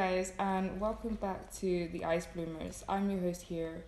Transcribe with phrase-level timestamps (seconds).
[0.00, 2.82] guys, and welcome back to the Ice Bloomers.
[2.88, 3.84] I'm your host here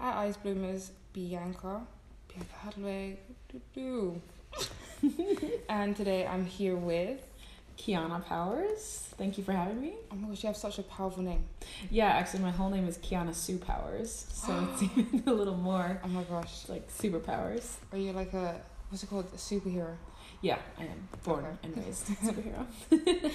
[0.00, 1.82] at Ice Bloomers, Bianca.
[2.26, 3.20] Bianca Hadley.
[5.68, 7.20] and today I'm here with.
[7.78, 9.14] Kyana Powers.
[9.16, 9.92] Thank you for having me.
[10.10, 11.44] Oh my gosh, you have such a powerful name.
[11.88, 16.00] Yeah, actually, my whole name is Kyana Sue Powers, so it's even a little more
[16.02, 16.68] Oh my gosh.
[16.68, 17.76] like superpowers.
[17.92, 18.60] Are you like a.
[18.88, 19.26] What's it called?
[19.32, 19.94] A superhero.
[20.44, 21.56] Yeah, I am born Okay.
[21.62, 22.66] and raised superhero.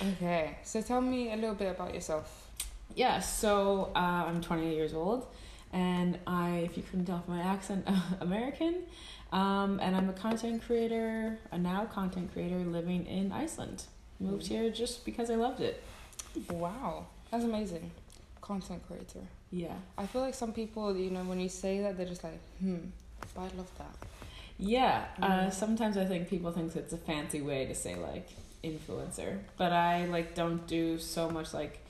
[0.12, 2.50] Okay, so tell me a little bit about yourself.
[2.94, 5.26] Yeah, so uh, I'm 28 years old,
[5.72, 7.86] and I, if you couldn't tell from my accent,
[8.20, 8.82] American,
[9.32, 13.84] um, and I'm a content creator, a now content creator living in Iceland.
[14.20, 15.82] Moved here just because I loved it.
[16.50, 17.90] Wow, that's amazing.
[18.42, 19.24] Content creator.
[19.50, 19.76] Yeah.
[19.96, 22.76] I feel like some people, you know, when you say that, they're just like, hmm,
[23.34, 23.94] but I love that.
[24.58, 28.28] Yeah, uh, sometimes I think people think it's a fancy way to say like
[28.62, 31.80] influencer, but I like don't do so much like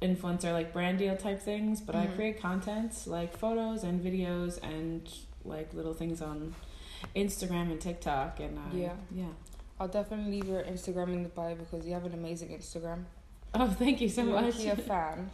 [0.00, 2.14] influencer like brand deal type things, but I Mhm.
[2.16, 5.08] create content like photos and videos and
[5.44, 6.54] like little things on
[7.16, 8.96] Instagram and TikTok and I, Yeah.
[9.10, 9.26] yeah.
[9.80, 13.04] I'll definitely leave your Instagram in the bio because you have an amazing Instagram.
[13.54, 14.30] Oh, thank you so much.
[14.32, 14.54] You're much.
[14.54, 15.30] actually a fan.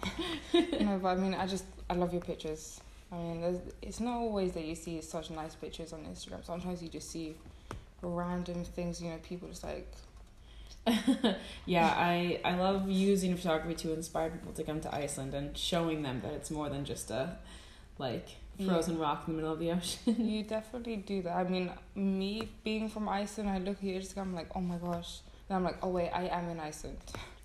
[0.86, 2.80] no, but I mean, I just I love your pictures.
[3.10, 6.44] I mean, there's, it's not always that you see such nice pictures on Instagram.
[6.44, 7.36] Sometimes you just see
[8.02, 9.00] random things.
[9.00, 9.90] You know, people just like
[11.66, 16.02] yeah, I I love using photography to inspire people to come to Iceland and showing
[16.02, 17.36] them that it's more than just a
[17.98, 18.68] like Yeah.
[18.72, 20.16] frozen rock in the middle of the ocean.
[20.18, 21.36] you definitely do that.
[21.36, 24.76] I mean, me being from Iceland, I look at your Instagram, I'm like, oh my
[24.76, 25.20] gosh.
[25.48, 26.98] And I'm like, oh wait, I am in Iceland.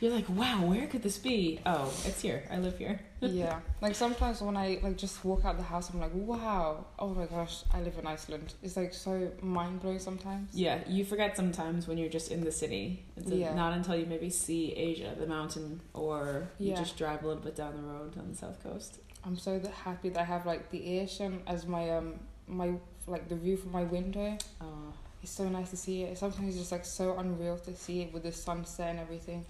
[0.00, 1.60] You're like, wow, where could this be?
[1.66, 2.44] Oh, it's here.
[2.50, 2.98] I live here.
[3.20, 3.60] yeah.
[3.82, 7.26] Like sometimes when I like just walk out the house, I'm like, wow, oh my
[7.26, 8.54] gosh, I live in Iceland.
[8.62, 10.50] It's like so mind blowing sometimes.
[10.54, 13.04] Yeah, you forget sometimes when you're just in the city.
[13.16, 13.54] It's Yeah.
[13.54, 16.76] not until you maybe see Esja, the mountain, or you Yeah.
[16.76, 18.98] just drive a little bit down the road on the south coast.
[19.24, 22.14] I'm so happy that I have like the ocean as my um
[22.46, 22.72] my
[23.06, 24.38] like the view from my window.
[24.60, 26.16] Oh, It's so nice to see it.
[26.18, 29.44] Sometimes it's just like so unreal to see it with the sunset and everything.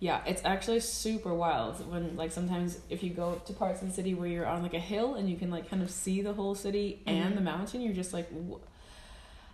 [0.00, 3.94] yeah, it's actually super wild when like sometimes if you go to parts of the
[3.94, 6.32] city where you're on like a hill and you can like kind of see the
[6.32, 7.36] whole city and Mhm.
[7.36, 8.28] the mountain, you're just like,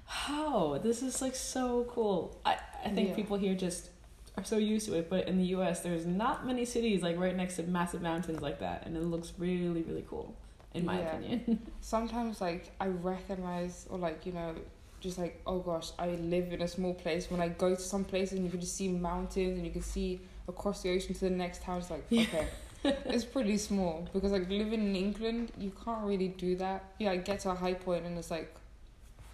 [0.06, 2.36] how this is like so cool.
[2.44, 3.14] I I think Yeah.
[3.16, 3.90] people here just
[4.36, 5.80] are so used to it, but in the U.S.
[5.80, 9.32] there's not many cities like right next to massive mountains like that, and it looks
[9.38, 10.34] really really cool
[10.74, 11.08] in my Yeah.
[11.16, 11.60] opinion.
[11.80, 14.54] Sometimes like I recognize or like you know
[15.00, 17.30] just like oh gosh I live in a small place.
[17.30, 19.82] When I go to some places and you can just see mountains and you can
[19.82, 21.78] see across the ocean to the next town.
[21.78, 22.22] It's like Yeah.
[22.22, 22.48] okay.
[22.84, 26.84] it's pretty small because like living in England you can't really do that.
[26.98, 28.54] Yeah, I get to a high point and it's like,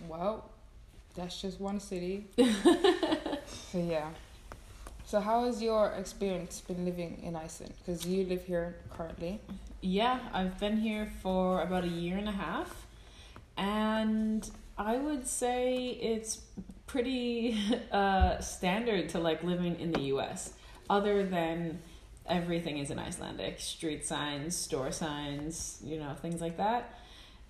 [0.08, 0.50] well,
[1.14, 2.26] that's just one city.
[2.36, 4.08] so yeah.
[5.06, 7.74] So how has your experience been living in Iceland?
[7.78, 9.40] Because you live here currently.
[9.82, 12.86] Yeah, I've been here for about a year and a half,
[13.58, 16.40] and I would say it's
[16.86, 17.58] pretty
[17.92, 20.52] uh, standard to like living in the U.S.
[20.90, 21.80] Other than
[22.26, 26.98] everything is in Icelandic, street signs, store signs, you know, things like that.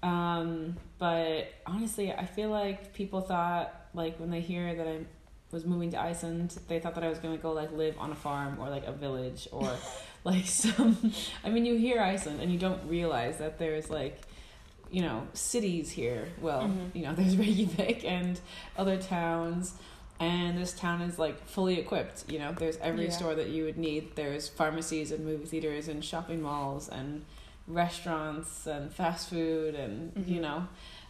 [0.02, 4.98] Um, but honestly, I feel like people thought like when they hear that I
[5.50, 8.14] was moving to Iceland, they thought that I was gonna go like live on a
[8.14, 9.72] farm or like a village or
[10.24, 11.12] like some
[11.42, 14.20] I mean you hear Iceland and you don't realize that there's like
[14.97, 16.22] you know cities here.
[16.41, 16.94] Well, Mhm.
[16.94, 18.34] you know, there's Reykjavik and
[18.77, 19.75] other towns
[20.21, 22.53] and this town is like fully equipped, you know.
[22.53, 23.10] There's every Yeah.
[23.19, 24.03] store that you would need.
[24.15, 27.25] There's pharmacies and movie theaters and shopping malls and
[27.66, 30.43] restaurants and fast food and you Mhm.
[30.43, 30.69] know.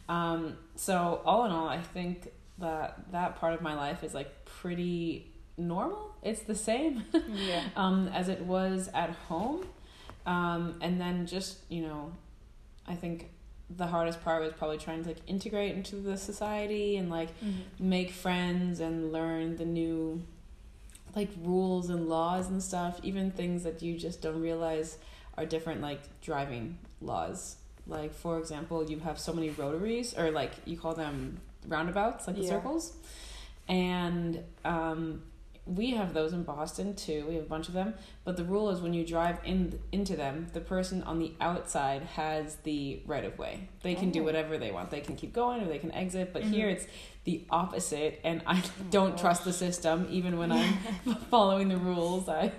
[0.09, 4.31] Um so all in all, I think that that part of my life is like
[4.45, 6.15] pretty normal.
[6.23, 7.05] It's the same
[7.51, 7.65] Yeah.
[7.77, 9.67] um, as it was at home.
[10.27, 12.13] Um, and then just, you know,
[12.87, 13.29] I think
[13.71, 17.31] the hardest part was probably trying to like integrate into the society and like
[17.79, 20.23] make friends and learn the new
[21.17, 24.99] like rules and laws and stuff, even things that you just don't realize
[25.37, 27.57] are different like driving laws.
[27.87, 32.37] Like for example, you have so many rotaries or like you call them roundabouts, like
[32.37, 32.93] the circles.
[33.69, 35.23] And um
[35.67, 37.25] we have those in Boston too.
[37.29, 37.95] We have a bunch of them,
[38.25, 42.03] but the rule is when you drive in into them, the person on the outside
[42.03, 43.69] has the right of way.
[43.83, 44.25] They can do Oh.
[44.25, 44.91] whatever they want.
[44.91, 46.33] They can keep going or they can exit.
[46.35, 46.73] But here Mhm.
[46.73, 46.87] it's
[47.25, 49.21] the opposite, and I Oh don't gosh.
[49.23, 50.75] trust the system even when I'm
[51.31, 52.29] following the rules.
[52.29, 52.53] I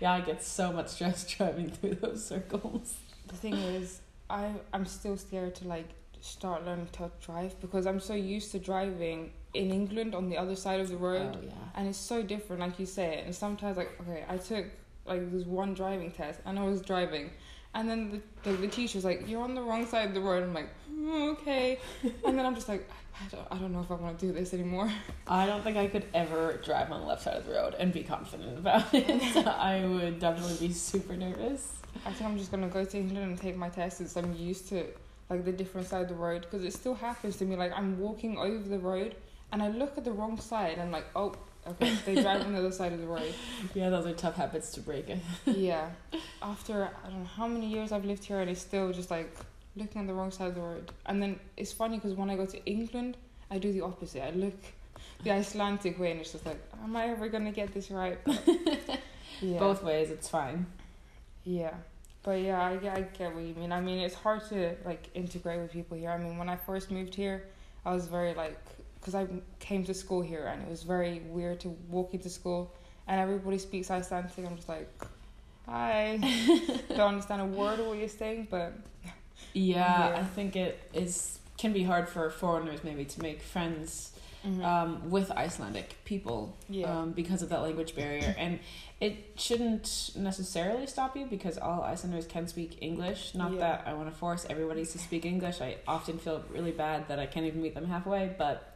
[0.00, 2.96] yeah, I get so much stress driving through those circles.
[3.28, 5.88] The thing is, I I'm still scared to like
[6.20, 10.54] start learning to drive because I'm so used to driving in England on the other
[10.56, 11.52] side of the road, Oh, yeah.
[11.74, 13.22] and it's so different, like you say.
[13.24, 14.66] And sometimes, like, okay, I took
[15.06, 17.30] like this one driving test, and I was driving,
[17.74, 20.20] and then the the, the teacher was like, "You're on the wrong side of the
[20.20, 21.78] road." I'm like, "Mm, "Okay,"
[22.24, 22.88] and then I'm just like,
[23.20, 24.90] I don't, I don't know if I want to do this anymore.
[25.26, 27.92] I don't think I could ever drive on the left side of the road and
[27.92, 29.36] be confident about it.
[29.46, 31.72] I would definitely be super nervous.
[32.06, 34.68] I think I'm just gonna go to England and take my test since I'm used
[34.68, 34.84] to
[35.28, 37.56] like the different side of the road because it still happens to me.
[37.56, 39.16] Like I'm walking over the road
[39.52, 41.34] and I look at the wrong side and I'm like, oh,
[41.66, 43.34] okay, they drive on the other side of the road.
[43.74, 45.06] Yeah, those are tough habits to break.
[45.46, 45.90] Yeah.
[46.42, 49.34] After I don't know how many years I've lived here and it's still just like
[49.76, 50.90] looking on the wrong side of the road.
[51.06, 53.16] And then it's funny because when I go to England,
[53.50, 54.22] I do the opposite.
[54.22, 54.58] I look
[55.24, 58.18] the Icelandic way and it's just like, am I ever gonna get this right?
[58.24, 58.42] But,
[59.40, 59.58] yeah.
[59.58, 60.66] Both ways, it's fine.
[61.44, 61.74] Yeah,
[62.22, 63.72] but yeah, I, I get what you mean.
[63.72, 66.10] I mean, it's hard to like integrate with people here.
[66.10, 67.44] I mean, when I first moved here,
[67.84, 68.60] I was very like,
[69.00, 69.26] because I
[69.58, 72.72] came to school here and it was very weird to walk into school
[73.08, 74.32] and everybody speaks Icelandic.
[74.46, 74.90] I'm just like,
[75.66, 76.18] hi,
[76.90, 78.72] don't understand a word of what you're saying, but
[79.54, 80.16] Yeah.
[80.20, 84.12] I think it is can be hard for foreigners maybe to make friends
[84.62, 88.34] um, with Icelandic people yeah, um, because of that language barrier.
[88.38, 88.58] And
[88.98, 93.34] it shouldn't necessarily stop you because all Icelanders can speak English.
[93.34, 93.58] Not Yeah.
[93.58, 95.60] that I want to force everybody to speak English.
[95.60, 98.34] I often feel really bad that I can't even meet them halfway.
[98.38, 98.69] But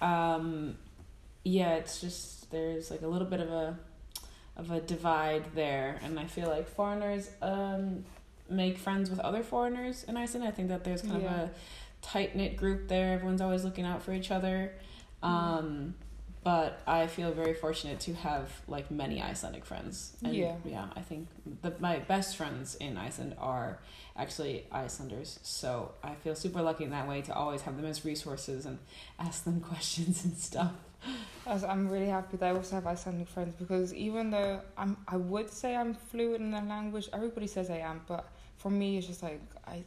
[0.00, 0.76] um,
[1.44, 3.78] yeah, it's just there's like a little bit of a
[4.56, 8.04] of a divide there, and I feel like foreigners um,
[8.50, 10.46] make friends with other foreigners in Iceland.
[10.46, 11.42] I think that there's kind Yeah.
[11.42, 11.50] of a
[12.02, 13.14] tight knit group there.
[13.14, 14.72] Everyone's always looking out for each other.
[15.22, 15.94] Um,
[16.44, 20.16] but I feel very fortunate to have like many Icelandic friends.
[20.24, 20.56] And Yeah.
[20.64, 21.28] yeah, I think
[21.62, 23.78] the my best friends in Iceland are
[24.16, 25.38] actually Icelanders.
[25.42, 28.78] So I feel super lucky in that way to always have them as resources and
[29.18, 30.72] ask them questions and stuff.
[31.46, 35.50] I'm really happy that I also have Icelandic friends because even though I'm, I would
[35.50, 37.08] say I'm fluent in the language.
[37.12, 39.82] Everybody says I am, but for me, it's just like I,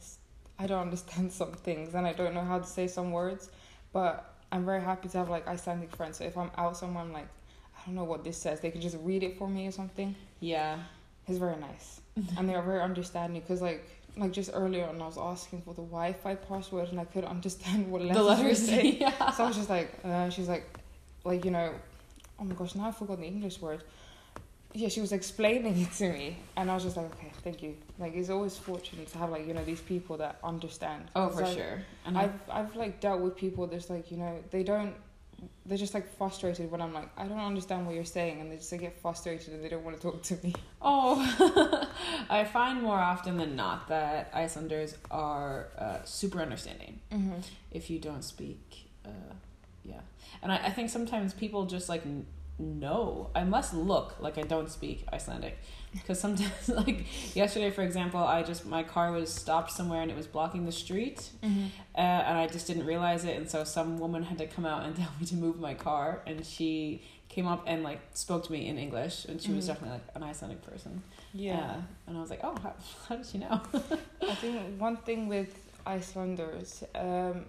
[0.58, 3.50] I don't understand some things and I don't know how to say some words.
[3.92, 6.18] But I'm very happy to have like Icelandic friends.
[6.18, 7.26] So if I'm out somewhere, I'm like,
[7.76, 8.60] I don't know what this says.
[8.60, 10.14] They can just read it for me or something.
[10.40, 10.78] Yeah.
[11.26, 12.00] It's very nice,
[12.36, 13.40] and they're very understanding.
[13.42, 17.04] Cause like like just earlier on, I was asking for the Wi-Fi password and I
[17.06, 18.66] couldn't understand what letters, The letters.
[18.66, 18.96] saying.
[19.00, 19.30] yeah.
[19.30, 20.66] So I was just like, uh, she's like,
[21.24, 21.72] like you know,
[22.38, 23.82] oh my gosh, now I forgot the English word.
[24.74, 27.76] Yeah, she was explaining it to me, and I was just like, okay, thank you.
[27.98, 31.10] Like, it's always fortunate to have like you know these people that understand.
[31.14, 31.82] Oh, for I- sure.
[32.06, 34.94] And I, I've I've like dealt with people that's like you know they don't.
[35.66, 38.56] They're just like frustrated when I'm like I don't understand what you're saying, and they
[38.56, 40.54] just like, get frustrated and they don't want to talk to me.
[40.80, 41.86] oh,
[42.30, 47.00] I find more often than not that Icelanders are uh, super understanding.
[47.12, 47.40] Mm-hmm.
[47.72, 49.34] if you don't speak uh
[49.84, 50.00] yeah
[50.42, 52.02] and i, I think sometimes people just like
[52.60, 55.58] n- know i must look like i don't speak icelandic
[55.92, 57.04] because sometimes like
[57.36, 60.72] yesterday for example i just my car was stopped somewhere and it was blocking the
[60.72, 61.66] street Mm-hmm.
[61.96, 64.84] uh, and i just didn't realize it and so some woman had to come out
[64.84, 68.52] and tell me to move my car and she came up and like spoke to
[68.52, 69.68] me in english and she was Mhm.
[69.68, 71.02] definitely like an icelandic person
[71.32, 71.58] Yeah.
[71.58, 72.74] Uh, and i was like oh how,
[73.08, 73.60] how did she know
[74.30, 75.52] I think one thing with
[75.84, 77.46] Icelanders, um,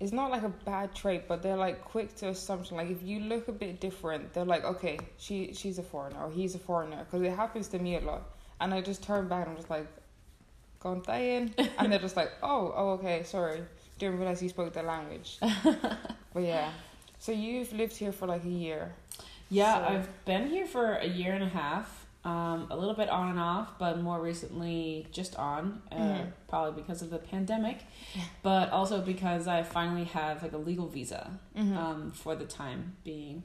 [0.00, 2.76] it's not like a bad trait, but they're like quick to assumption.
[2.76, 6.30] Like if you look a bit different, they're like, okay, she she's a foreigner or
[6.30, 8.22] he's a foreigner, because it happens to me a lot.
[8.60, 9.86] And I just turn back and I'm just like,
[10.80, 13.62] "Gone in," and they're just like, "Oh, oh, okay, sorry,
[13.98, 15.38] didn't realize you spoke the language."
[16.32, 16.70] but yeah,
[17.18, 18.92] so you've lived here for like a year.
[19.50, 21.97] Yeah, So- I've been here for a year and a half.
[22.24, 26.32] Um, a little bit on and off, but more recently just on, uh, Mhm.
[26.48, 27.84] probably because of the pandemic,
[28.14, 28.22] Yeah.
[28.42, 31.76] but also because I finally have like a legal visa Mhm.
[31.76, 33.44] um, for the time being.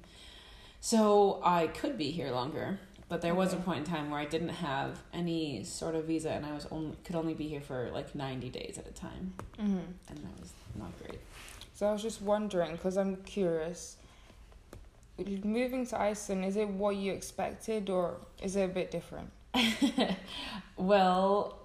[0.81, 4.25] So I could be here longer, but there was a point in time where I
[4.25, 7.89] didn't have any sort of visa, and I was only could only be here for
[7.93, 9.83] like ninety days at a time, Mhm.
[10.09, 11.21] and that was not great.
[11.75, 13.97] So I was just wondering, because I'm curious,
[15.43, 19.31] moving to Iceland, is it what you expected or is it a bit different?
[20.77, 21.59] well,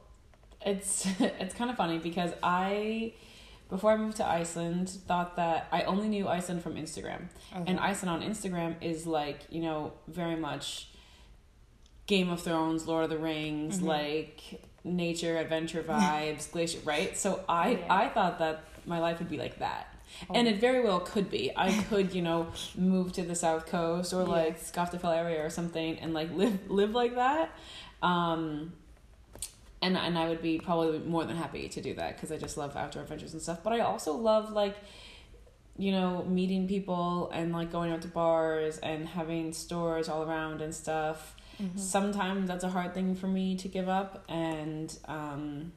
[0.64, 3.14] it's it's kind of funny because I
[3.70, 7.28] before I moved to Iceland thought that I only knew Iceland from Instagram.
[7.54, 7.64] Okay.
[7.66, 10.88] And Iceland on Instagram is like, you know, very much
[12.06, 13.84] Game of Thrones, Lord of the Rings, Mhm.
[13.86, 17.16] like nature, adventure vibes, glacier, right?
[17.16, 17.86] So I Yeah.
[17.90, 19.86] I thought that my life would be like that.
[20.28, 20.34] Oh.
[20.34, 21.52] And it very well could be.
[21.56, 25.98] I could, you know, move to the south coast or like Skaftafell area or something
[25.98, 27.50] and like live live like that.
[28.02, 28.72] Um
[29.82, 32.56] and and I would be probably more than happy to do that because I just
[32.56, 33.62] love outdoor adventures and stuff.
[33.62, 34.76] But I also love like
[35.76, 40.60] you know meeting people and like going out to bars and having stores all around
[40.60, 41.36] and stuff.
[41.62, 41.78] Mm-hmm.
[41.78, 45.72] Sometimes that's a hard thing for me to give up and um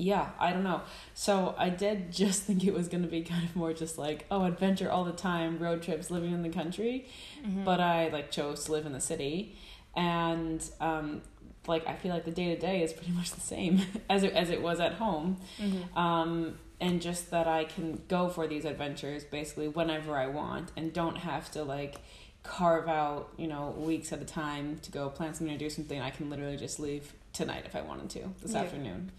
[0.00, 0.80] yeah, I don't know.
[1.14, 4.24] So I did just think it was going to be kind of more just like,
[4.30, 7.06] oh, adventure all the time, road trips, living in the country.
[7.44, 7.64] Mhm.
[7.64, 9.56] But I like chose to live in the city,
[9.96, 11.22] and um,
[11.66, 14.32] like I feel like the day to day is pretty much the same as it
[14.34, 15.36] as it was at home.
[15.60, 15.96] Mhm.
[15.96, 20.92] Um, and just that I can go for these adventures basically whenever I want, and
[20.92, 21.96] don't have to like
[22.44, 26.00] carve out you know weeks at a time to go plan something or do something.
[26.00, 28.60] I can literally just leave tonight if I wanted to this Yeah.
[28.60, 29.10] afternoon,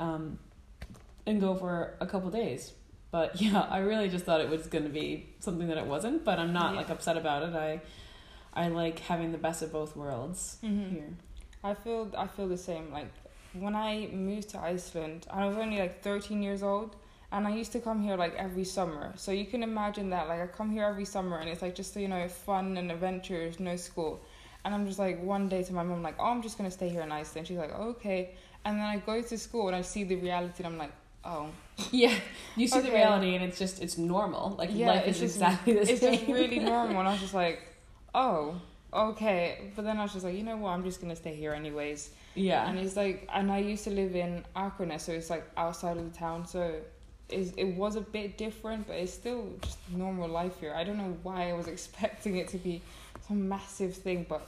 [0.00, 0.38] um,
[1.26, 2.72] and go for a couple days.
[3.12, 6.24] But yeah, I really just thought it was going to be something that it wasn't.
[6.24, 6.78] But I'm not Yeah.
[6.80, 7.54] like upset about it.
[7.54, 7.80] I
[8.52, 10.90] I like having the best of both worlds Mhm.
[10.90, 11.10] here.
[11.62, 12.90] I feel I feel the same.
[12.92, 13.10] Like
[13.52, 16.96] when I moved to Iceland, I was only like 13 years old,
[17.32, 19.12] and I used to come here like every summer.
[19.16, 20.26] So you can imagine that.
[20.28, 22.90] Like I come here every summer, and it's like just so you know fun and
[22.90, 24.20] adventures, no school.
[24.64, 26.88] And I'm just like one day to my mom like, oh, I'm just gonna stay
[26.88, 27.46] here in Iceland.
[27.48, 28.34] She's like, okay.
[28.64, 30.92] And then I go to school and I see the reality, and I'm like,
[31.24, 31.48] oh,
[31.90, 32.14] Yeah,
[32.56, 34.50] you see the reality, and it's just it's normal.
[34.58, 36.12] Like Yeah, life is just- exactly the it's same.
[36.14, 36.98] It's just really normal.
[37.00, 37.60] And I was just like,
[38.14, 38.60] oh,
[38.92, 39.72] okay.
[39.76, 40.70] But then I was just like, you know what?
[40.70, 42.10] I'm just gonna stay here anyways.
[42.34, 45.96] yeah, And it's like, and I used to live in Akranes, so it's like outside
[45.96, 46.46] of the town.
[46.46, 46.74] So
[47.28, 50.74] it was a bit different, but it's still just normal life here.
[50.74, 52.82] I don't know why I was expecting it to be
[53.26, 54.42] some massive thing, but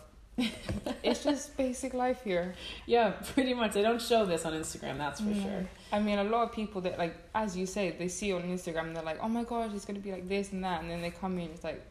[1.03, 2.55] it's just basic life here.
[2.87, 3.73] yeah, pretty much.
[3.73, 5.43] They don't show this on Instagram, that's for Mm.
[5.43, 5.69] sure.
[5.93, 8.87] I mean, a lot of people that like, as you say, they see on Instagram,
[8.89, 11.01] and they're like, "Oh my gosh, it's gonna be like this and that," and then
[11.03, 11.83] they come in, it's like,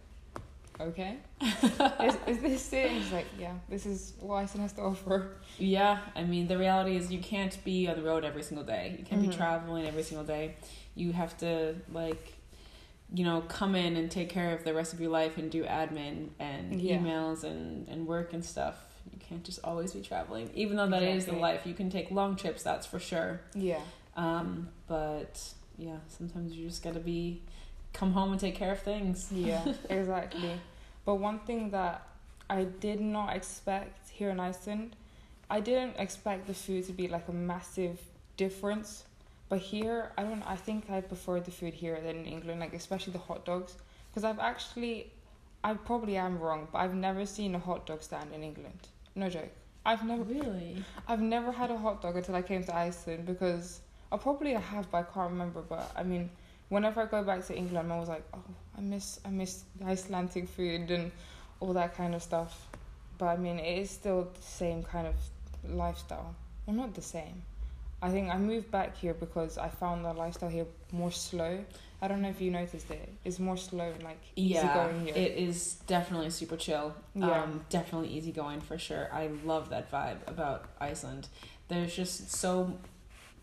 [0.80, 2.88] okay, is, is this it?
[2.92, 5.32] And it's like, yeah, this is what Iceland has to offer.
[5.60, 8.96] Yeah, I mean the reality is you can't be on the road every single day.
[8.98, 9.30] You can't Mhm.
[9.32, 10.56] be traveling every single day.
[10.96, 12.34] You have to like,
[13.14, 15.64] you know, come in and take care of the rest of your life and do
[15.66, 16.98] admin and Yeah.
[16.98, 18.76] emails and and work and stuff.
[19.12, 21.66] You can't just always be traveling, even though that is the life.
[21.66, 23.42] You can take long trips, that's for sure.
[23.54, 23.82] Yeah.
[24.16, 27.42] Um, but yeah, sometimes you just gotta be
[27.94, 29.30] come home and take care of things.
[29.34, 30.60] Yeah, exactly.
[31.04, 32.08] But one thing that
[32.50, 34.96] I did not expect here in Iceland,
[35.50, 38.00] I didn't expect the food to be like a massive
[38.38, 39.06] difference.
[39.52, 40.44] But here, I don't.
[40.44, 43.76] I think I prefer the food here than in England, like especially the hot dogs,
[44.10, 45.12] because I've actually,
[45.62, 48.88] I probably am wrong, but I've never seen a hot dog stand in England.
[49.14, 49.52] No joke.
[49.86, 50.24] I've never.
[50.24, 50.82] Really?
[51.06, 54.54] I've never had a hot dog until I came to Iceland because uh, I probably
[54.54, 55.62] have, but I can't remember.
[55.62, 56.30] But I mean,
[56.70, 60.48] whenever I go back to England, I'm always like, oh, I miss, I miss Icelandic
[60.48, 61.12] food and
[61.60, 62.70] all that kind of stuff.
[63.18, 65.16] But I mean, it is still the same kind of
[65.70, 66.36] lifestyle.
[66.66, 67.44] Well, not the same.
[68.02, 71.64] I think I moved back here because I found the lifestyle here more slow.
[72.02, 73.14] I don't know if you noticed it.
[73.24, 75.14] It's more slow and like easy Yeah, going here.
[75.16, 76.96] it is definitely super chill.
[77.14, 77.44] Yeah.
[77.44, 79.08] Um, definitely easygoing for sure.
[79.14, 81.28] I love that vibe about Iceland.
[81.68, 82.80] There's just so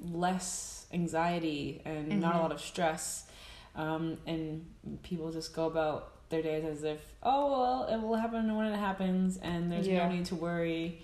[0.00, 2.42] less anxiety and not a Mhm.
[2.42, 3.26] lot of stress.
[3.76, 4.66] Um, and
[5.02, 8.76] people just go about their days as if, oh, well, it will happen when it
[8.76, 10.08] happens, and there's Yeah.
[10.08, 11.00] no need to worry.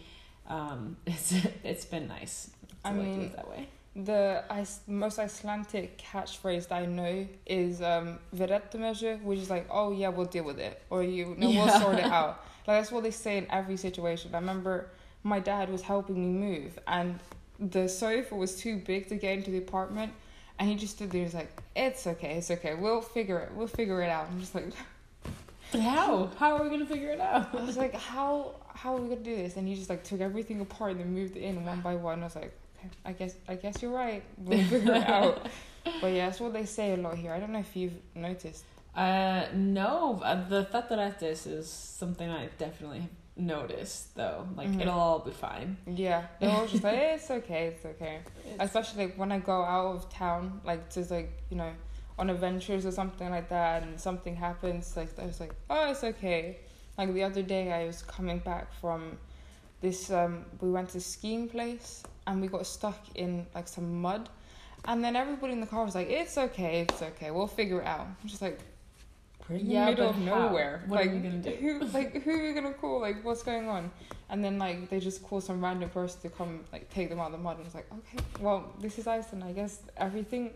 [0.48, 1.32] Um, it's
[1.62, 2.50] it's been nice.
[2.84, 3.68] I mean, that way.
[3.96, 4.42] The
[4.88, 9.92] most Icelandic catchphrase that I know is um, "Við reddum þessu," which is like, "Oh
[9.92, 13.02] yeah, we'll deal with it," or "You, no, we'll sort it out." Like that's what
[13.02, 14.34] they say in every situation.
[14.34, 14.88] I remember
[15.22, 17.20] my dad was helping me move, and
[17.60, 20.12] the sofa was too big to get into the apartment,
[20.58, 21.24] and he just stood there.
[21.24, 22.74] He's like, "It's okay, it's okay.
[22.74, 23.52] We'll figure it.
[23.54, 24.64] We'll figure it out." I'm just like,
[25.72, 26.30] How?
[26.38, 27.54] How are we gonna figure it out?
[27.54, 28.54] I was like, "How?
[28.68, 31.12] How are we gonna do this?" And he just like took everything apart and then
[31.12, 32.20] moved it in one by one.
[32.20, 32.52] I was like,
[32.84, 34.22] "Okay, I guess, I guess you're right.
[34.38, 35.46] We'll figure it out."
[36.00, 37.32] But yeah, that's what they say a lot here.
[37.32, 38.64] I don't know if you've noticed.
[38.96, 44.46] Uh, no, uh, the þetta reddast is something I definitely noticed though.
[44.56, 44.80] Like Mhm.
[44.82, 45.76] it'll all be fine.
[45.86, 48.20] Yeah, they're always just like, it's okay, it's okay.
[48.58, 51.72] Especially like when I go out of town, like to like you know,
[52.18, 56.04] on adventures or something like that, and something happens, like I was like, oh, it's
[56.04, 56.58] okay.
[56.96, 59.18] Like the other day, I was coming back from
[59.80, 60.10] this.
[60.10, 64.28] Um, we went to skiing place, and we got stuck in like some mud,
[64.86, 67.86] and then everybody in the car was like, it's okay, it's okay, we'll figure it
[67.86, 68.00] out.
[68.22, 68.58] I'm just like.
[69.50, 70.22] We're in the Yeah, middle of how?
[70.48, 70.82] nowhere.
[70.86, 71.50] What are like, we gonna do?
[71.50, 72.98] Who, like, who are we gonna call?
[73.00, 73.90] Like, what's going on?
[74.30, 77.26] And then like they just call some random person to come like take them out
[77.26, 80.50] of the mud and it's like, okay, well this is Iceland, I guess everything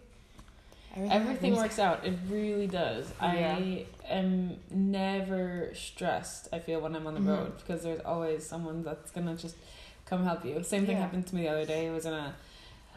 [0.96, 1.56] Everything happens.
[1.56, 2.04] works out.
[2.06, 3.12] It really does.
[3.20, 3.56] Yeah.
[3.58, 6.48] I am never stressed.
[6.50, 7.28] I feel when I'm on the Mhm.
[7.28, 9.54] road because there's always someone that's gonna just
[10.08, 10.62] come help you.
[10.62, 11.02] Same thing Yeah.
[11.02, 11.88] happened to me the other day.
[11.88, 12.34] I was in a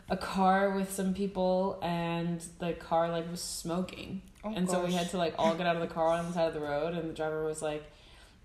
[0.09, 4.21] a car with some people and the car like was smoking.
[4.43, 6.33] Oh, and so we had to like all get out of the car on the
[6.33, 7.83] side of the road and the driver was like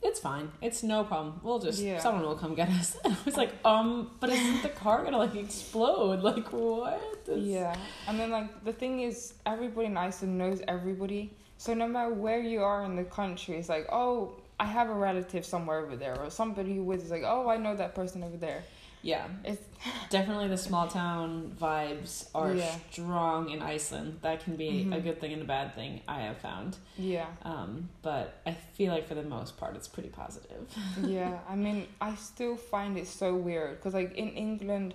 [0.02, 0.52] it's fine.
[0.60, 1.40] It's no problem.
[1.42, 1.98] We'll just Yeah.
[1.98, 2.96] someone will come get us.
[3.02, 6.20] And I was like, um, but isn't the car gonna like explode?
[6.20, 7.24] Like what?
[7.26, 7.74] This- Yeah,
[8.06, 11.32] and then like the thing is, everybody in Iceland knows everybody.
[11.58, 14.94] So no matter where you are in the country, it's like, oh, I have a
[14.94, 18.36] relative somewhere over there, or somebody who is like, oh, I know that person over
[18.36, 18.62] there.
[19.02, 19.26] Yeah.
[19.44, 19.62] It's
[20.10, 22.74] Definitely the small town vibes are Yeah.
[22.90, 24.18] strong in Iceland.
[24.22, 25.02] That can be a Mhm.
[25.04, 26.76] good thing and a bad thing, I have found.
[26.96, 30.66] yeah, Um, but I feel like for the most part it's pretty positive.
[31.04, 31.38] yeah.
[31.48, 34.94] I mean, I still find it so weird because like in England,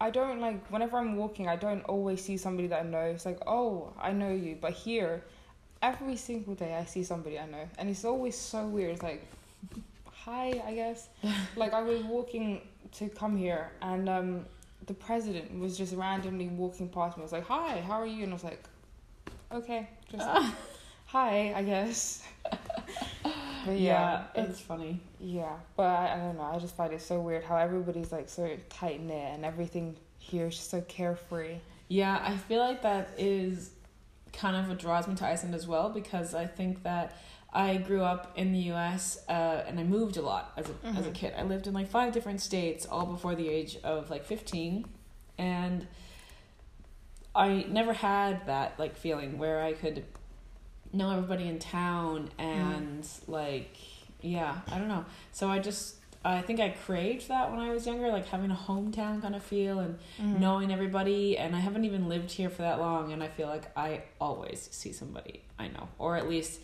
[0.00, 3.00] I don't like whenever I'm walking, I don't always see somebody that I know.
[3.14, 5.24] It's like, oh, I know you, but here,
[5.84, 8.92] every single day I see somebody I know, and it's always so weird.
[8.92, 9.22] It's like,
[10.06, 11.08] hi, I guess.
[11.56, 12.62] like I was walking
[12.92, 14.46] to come here, and um,
[14.86, 17.22] the president was just randomly walking past me.
[17.22, 18.24] I was like, hi, how are you?
[18.24, 18.62] And I was like,
[19.52, 20.26] okay, just
[21.06, 22.26] hi, I guess.
[23.66, 25.00] but yeah, it's it's funny.
[25.20, 26.50] yeah, but I, I don't know.
[26.54, 30.46] I just find it so weird how everybody's like so tight knit and everything here
[30.46, 31.56] is just so carefree.
[31.88, 33.72] Yeah, I feel like that is
[34.36, 37.16] kind of what draws me to Iceland as well because I think that
[37.52, 39.18] I grew up in the U.S.
[39.28, 41.14] Uh, and I moved a lot as a as a Mhm.
[41.14, 41.34] kid.
[41.38, 44.86] I lived in like five different states, all before the age of like fifteen,
[45.38, 45.86] and
[47.34, 50.04] I never had that like feeling where I could
[50.92, 53.76] know everybody in town and like
[54.20, 55.04] yeah, I don't know.
[55.32, 58.54] So I just I think I craved that when I was younger, like having a
[58.54, 60.40] hometown kind of feel and Mm-hmm.
[60.40, 63.70] knowing everybody and I haven't even lived here for that long and I feel like
[63.76, 66.60] I always see somebody I know or at least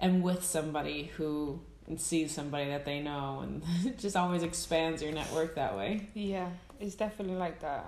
[0.00, 1.60] am with somebody who
[1.96, 6.08] sees somebody that they know and it just always expands your network that way.
[6.14, 6.48] Yeah,
[6.80, 7.84] it's definitely like that.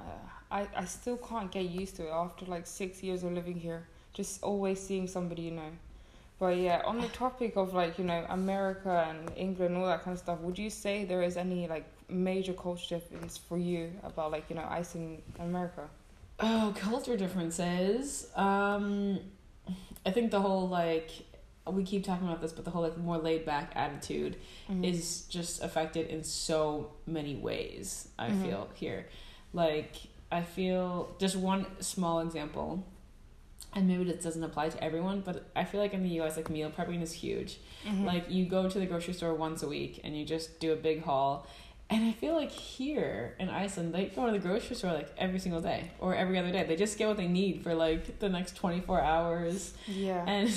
[0.51, 3.87] I, I still can't get used to it after like six years of living here.
[4.13, 5.71] Just always seeing somebody you know.
[6.39, 10.03] But yeah, on the topic of like, you know, America and England and all that
[10.03, 13.93] kind of stuff, would you say there is any like major culture difference for you
[14.03, 15.89] about like, you know, Iceland and America?
[16.41, 18.29] Oh, culture differences.
[18.37, 19.21] Um
[20.05, 21.11] I think the whole like
[21.67, 24.37] we keep talking about this, but the whole like more laid back attitude
[24.69, 24.85] Mhm.
[24.85, 28.43] is just affected in so many ways i Mhm.
[28.43, 29.07] feel here
[29.55, 29.93] like
[30.31, 32.85] i feel just one small example
[33.75, 36.49] and maybe this doesn't apply to everyone but i feel like in the us like
[36.51, 37.59] meal prepping is huge.
[37.87, 38.05] Mhm.
[38.07, 40.77] like you go to the grocery store once a week and you just do a
[40.77, 41.47] big haul.
[41.91, 45.39] And i feel like here in iceland they go to the grocery store like every
[45.39, 46.65] single day or every other day.
[46.65, 49.75] They just get what they need for like the next 24 hours.
[49.87, 50.25] Yeah.
[50.27, 50.49] and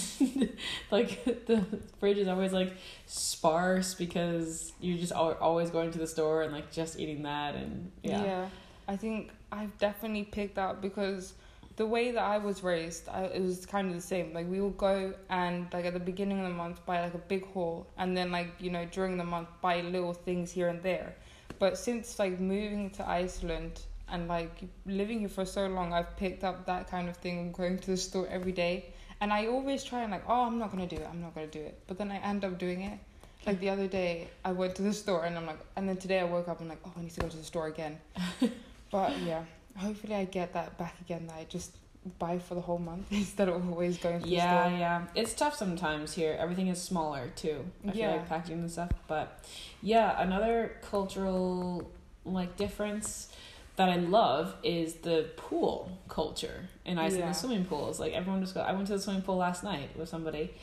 [0.92, 1.10] like
[1.50, 1.66] the
[2.00, 2.72] fridge is always like
[3.08, 7.56] sparse because you're just al- always going to the store and like just eating that
[7.56, 8.48] and yeah,
[8.88, 11.34] I think I've definitely picked up because
[11.78, 14.34] the way that I was raised, I, it was kind of the same.
[14.34, 17.20] Like we would go and like at the beginning of the month buy like a
[17.20, 20.82] big haul, and then like you know during the month buy little things here and
[20.82, 21.16] there.
[21.60, 26.44] But since like moving to Iceland and like living here for so long, I've picked
[26.44, 28.94] up that kind of thing, going to the store every day.
[29.22, 31.08] And I always try and like, oh, I'm not gonna do it.
[31.10, 31.80] I'm not gonna do it.
[31.88, 33.00] But then I end up doing it.
[33.46, 36.20] Like the other day, I went to the store and I'm like, and then today
[36.20, 38.00] I woke up and like, oh, I need to go to the store again.
[38.92, 39.44] but yeah,
[39.78, 41.28] hopefully I get that back again.
[41.28, 41.72] That I just
[42.20, 44.80] buy for the whole month instead of always going to yeah the store.
[44.80, 48.12] yeah it's tough sometimes here everything is smaller too i feel Yeah.
[48.12, 49.44] like packaging and stuff but
[49.82, 51.90] yeah another cultural
[52.24, 53.30] like difference
[53.76, 57.30] that i love is the pool culture in iceland Yeah.
[57.30, 59.90] the swimming pools like everyone just go i went to the swimming pool last night
[59.98, 60.54] with somebody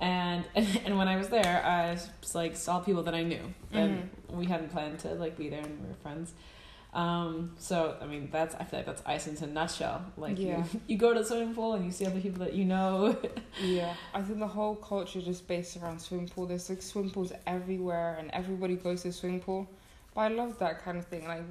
[0.00, 3.90] and and when i was there i was like saw people that i knew and
[4.02, 4.36] mm-hmm.
[4.38, 6.32] we hadn't planned to like be there and we were friends
[6.92, 10.64] um so i mean that's i feel like that's iceland in a nutshell like Yeah.
[10.72, 13.16] you, you go to the swimming pool and you see other people that you know
[13.62, 16.46] Yeah, I think the whole culture is just based around swimming pool.
[16.46, 19.68] There's like swimming pools everywhere, and everybody goes to the swimming pool.
[20.14, 21.26] But I love that kind of thing.
[21.28, 21.42] Like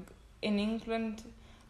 [0.41, 1.21] in England,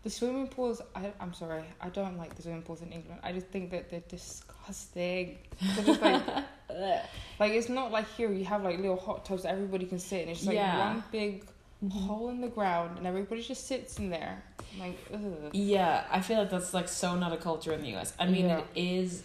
[0.04, 0.82] the swimming pools.
[0.96, 3.20] I, I'm sorry, I don't like the swimming pools in England.
[3.24, 5.38] I just think that they're disgusting.
[5.76, 6.24] They're just like,
[7.40, 8.32] like it's not like here.
[8.32, 10.30] You have like little hot tubs that everybody can sit in.
[10.30, 10.94] It's just like Yeah.
[10.94, 11.46] one big
[11.88, 14.44] hole in the ground, and everybody just sits in there.
[14.80, 15.50] Like, ugh.
[15.54, 18.14] Yeah, I feel like that's like so not a culture in the U.S.
[18.20, 18.60] I mean, Yeah.
[18.60, 19.24] it is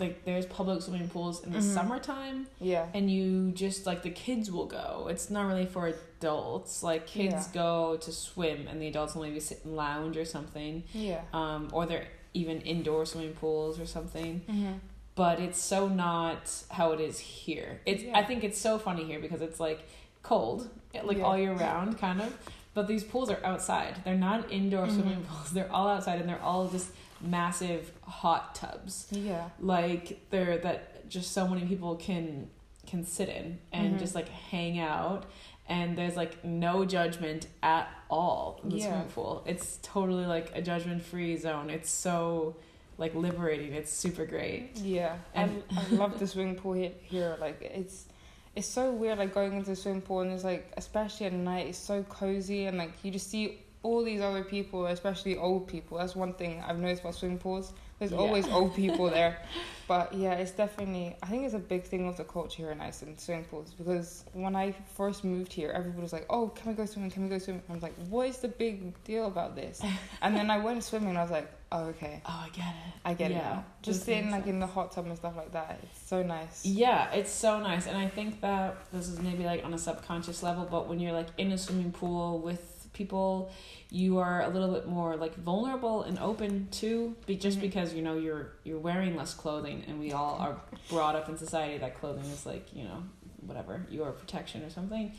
[0.00, 1.74] like there's public swimming pools in the Mhm.
[1.74, 5.06] summertime, yeah, and you just like the kids will go.
[5.10, 6.82] It's not really for adults.
[6.82, 10.82] Like kids go to swim, and the adults will maybe sit and lounge or something.
[10.94, 11.20] yeah.
[11.32, 14.40] Um, or they're even indoor swimming pools or something.
[14.48, 14.72] Mm-hmm.
[15.14, 17.82] But it's so not how it is here.
[17.84, 18.18] It's Yeah.
[18.18, 19.86] I think it's so funny here because it's like
[20.22, 20.68] cold,
[21.04, 21.24] like Yeah.
[21.24, 22.36] all year round, kind of.
[22.74, 24.00] but these pools are outside.
[24.04, 24.94] They're not indoor Mhm.
[24.94, 25.50] swimming pools.
[25.52, 29.08] They're all outside, and they're all just massive hot tubs.
[29.10, 29.50] Yeah.
[29.60, 32.48] Like they're that just so many people can
[32.86, 33.98] can sit in and Mhm.
[34.00, 35.24] just like hang out.
[35.68, 38.86] And there's like no judgment at all in the Yeah.
[38.88, 39.42] swimming pool.
[39.46, 41.70] It's totally like a judgment free zone.
[41.70, 42.56] It's so
[42.98, 43.72] like liberating.
[43.72, 44.76] It's super great.
[44.78, 47.36] Yeah, And- and I love the swimming pool here, here.
[47.40, 48.06] Like it's,
[48.54, 49.18] it's so weird.
[49.18, 52.66] Like going into the swimming pool and it's like, especially at night, it's so cozy
[52.66, 55.98] and like you just see all these other people, especially old people.
[55.98, 57.72] That's one thing I've noticed about swimming pools.
[57.98, 58.18] There's Yeah.
[58.18, 59.38] always old people there,
[59.88, 61.16] but yeah, it's definitely.
[61.22, 63.72] I think it's a big thing of the culture here in Iceland, swimming pools.
[63.74, 67.10] Because when I first moved here, everybody was like, "Oh, can we go swimming?
[67.10, 69.80] Can we go swimming?" I was like, "What is the big deal about this?"
[70.22, 72.92] and then I went swimming, and I was like, "Oh, okay." Oh, I get it.
[73.04, 73.64] I get it Yeah, now.
[73.82, 75.80] Just sitting like in the hot tub and stuff like that.
[75.82, 76.64] It's so nice.
[76.64, 77.86] Yeah, it's so nice.
[77.86, 81.12] And I think that this is maybe like on a subconscious level, but when you're
[81.12, 83.50] like in a swimming pool with people,
[83.90, 87.62] you are a little bit more like vulnerable and open to be just Mhm.
[87.62, 91.36] because you know you're you're wearing less clothing and we all are brought up in
[91.38, 93.02] society that clothing is like, you know,
[93.46, 95.12] whatever, your protection or something.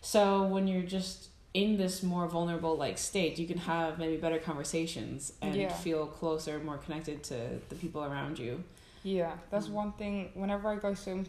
[0.00, 4.38] So when you're just in this more vulnerable like state, you can have maybe better
[4.38, 5.72] conversations and Yeah.
[5.72, 8.62] feel closer, more connected to the people around you.
[9.02, 9.72] Yeah, that's Mm.
[9.72, 10.30] one thing.
[10.34, 11.26] Whenever I go swim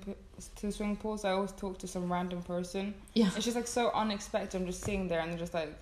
[0.58, 2.94] to swimming pools, I always talk to some random person.
[3.14, 3.30] Yeah.
[3.36, 4.60] It's just like so unexpected.
[4.60, 5.74] I'm just sitting there and they're just like,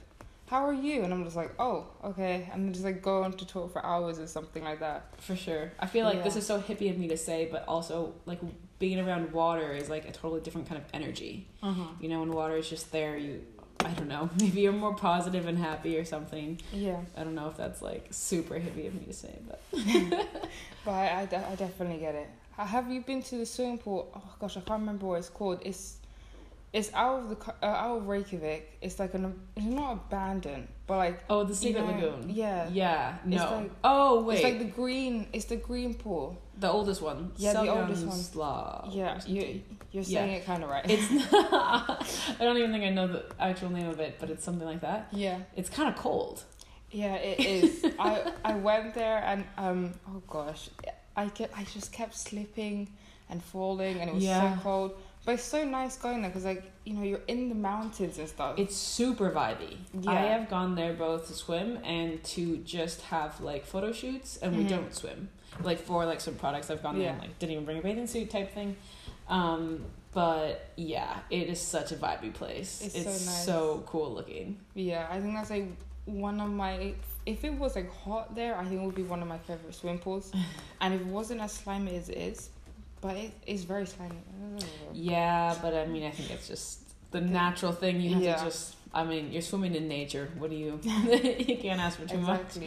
[0.48, 3.46] "How are you?" And I'm just like, "Oh, okay." And just like go on to
[3.46, 5.06] talk for hours or something like that.
[5.20, 5.72] For sure.
[5.80, 8.40] I feel like this is so hippie of me to say, but also like
[8.78, 11.48] being around water is like a totally different kind of energy.
[11.64, 11.84] Uh-huh.
[12.00, 13.42] You know, when water is just there, you
[13.86, 16.60] I don't know, maybe you're more positive and happy or something.
[16.74, 19.62] Yeah, I don't know if that's like super hippie of me to say, but
[20.86, 22.30] but I, I, I definitely get it.
[22.58, 24.12] Have you been to the swimming pool?
[24.14, 25.60] Oh gosh, I can't remember what it's called.
[25.64, 25.99] It's
[26.72, 28.78] it's out of the uh, out of Reykjavik.
[28.82, 32.30] It's like an it's not abandoned, but like oh, the Secret know, Lagoon.
[32.30, 32.70] yeah.
[32.72, 33.16] Yeah.
[33.26, 33.52] It's No.
[33.58, 35.28] like- oh wait, It's like the green.
[35.34, 36.38] It's the green pool.
[36.60, 37.32] the oldest one.
[37.38, 38.18] Yeah, the oldest one.
[38.18, 40.20] Slav Yeah, you you're Yeah.
[40.20, 40.86] saying it kind of right.
[40.90, 41.10] It's.
[41.10, 42.06] not,
[42.40, 44.82] I don't even think I know the actual name of it, but it's something like
[44.82, 45.08] that.
[45.12, 46.44] yeah, It's kind of cold.
[46.92, 47.84] yeah, it is.
[48.00, 50.70] I I went there and um oh gosh,
[51.16, 52.90] I kept I just kept slipping
[53.32, 54.56] and falling and it was Yeah.
[54.58, 54.92] so cold.
[55.30, 58.28] But it's so nice going there because like you know you're in the mountains and
[58.28, 58.58] stuff.
[58.58, 59.78] It's super vibey.
[60.02, 60.10] Yeah.
[60.10, 64.58] I have gone there both to swim and to just have like photo shoots, and
[64.58, 64.70] we Mhm.
[64.70, 65.30] don't swim.
[65.62, 68.08] Like for like some products, I've gone there and like didn't even bring a bathing
[68.08, 68.76] suit type thing.
[69.28, 72.82] Um, but yeah, it is such a vibey place.
[72.84, 73.46] It's It's, so nice.
[73.46, 74.58] so cool looking.
[74.74, 75.68] yeah, I think that's like
[76.06, 76.96] one of my.
[77.28, 79.76] If it was like hot there, I think it would be one of my favorite
[79.76, 80.32] swim pools.
[80.82, 82.50] and if it wasn't as slimy as it is,
[83.02, 84.16] but it is very slimy.
[84.94, 86.80] Yeah, but I mean, I think it's just
[87.12, 88.02] the natural thing.
[88.02, 88.36] You have Yeah.
[88.38, 88.76] to just.
[88.94, 90.30] I mean, you're swimming in nature.
[90.38, 90.80] What do you?
[90.84, 92.58] you can't ask for too much.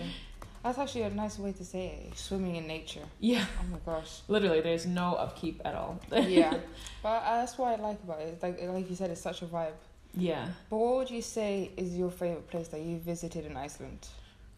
[0.62, 2.16] That's actually a nice way to say it.
[2.16, 3.02] Swimming in nature.
[3.18, 4.20] Yeah, Oh my gosh.
[4.28, 5.98] literally, there's no upkeep at all.
[6.12, 6.56] yeah,
[7.02, 8.40] but uh, that's what I like about it.
[8.40, 9.72] Like like you said, it's such a vibe.
[10.14, 10.46] yeah.
[10.70, 14.06] But what would you say is your favorite place that you visited in Iceland?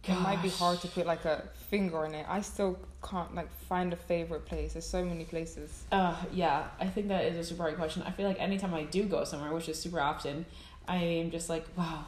[0.06, 2.26] It might be hard to put like a finger on it.
[2.28, 4.74] I still can't like find a favorite place.
[4.74, 5.84] There's so many places.
[5.90, 8.02] Uh, yeah, I think that is a super hard question.
[8.02, 10.44] I feel like anytime I do go somewhere, which is super often,
[10.86, 12.04] I am just like, wow,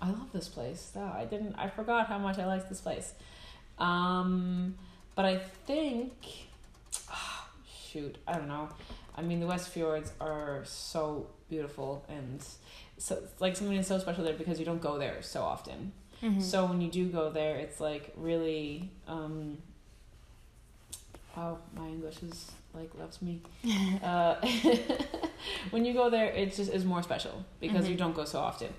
[0.00, 0.92] I love this place.
[0.96, 3.12] Oh, I didn't, I forgot how much I liked this place.
[3.78, 4.76] Um,
[5.14, 6.12] but I think,
[7.10, 7.48] ah,
[7.90, 8.68] shoot, I don't know.
[9.16, 12.44] I mean, the West Fjords are so beautiful and
[12.98, 15.92] so like something is so special there because you don't go there so often.
[16.24, 16.40] Mm-hmm.
[16.40, 18.90] So when you do go there, it's like really.
[19.06, 19.58] Um,
[21.36, 23.40] wow, my English is like loves me.
[24.02, 24.34] uh,
[25.70, 27.98] when you go there, it just is more special because you Mhm.
[27.98, 28.72] don't go so often.